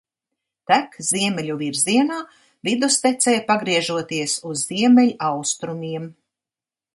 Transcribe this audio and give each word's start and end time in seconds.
Tek 0.69 0.95
ziemeļu 1.09 1.57
virzienā, 1.59 2.17
vidustecē 2.69 3.35
pagriežoties 3.51 4.35
uz 4.53 4.65
ziemeļaustrumiem. 4.71 6.11